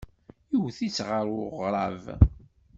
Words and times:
Iwet-itt 0.55 0.99
ɣer 1.07 1.25
uɣrab. 1.39 2.03